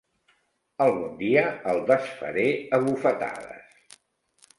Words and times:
Algun 0.85 1.11
dia 1.19 1.43
el 1.73 1.81
desfaré 1.91 2.45
a 2.79 2.81
bufetades. 2.87 4.01